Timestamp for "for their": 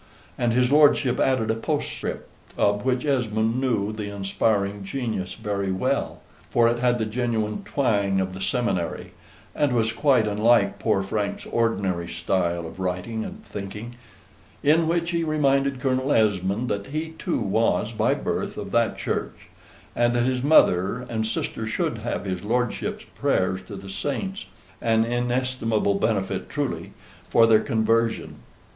27.29-27.61